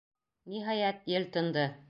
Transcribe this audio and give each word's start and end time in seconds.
Ниһайәт, 0.53 1.05
ел 1.17 1.31
тынды. 1.37 1.73